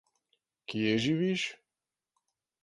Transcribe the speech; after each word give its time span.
Kje 0.73 0.95
živiš? 1.03 1.45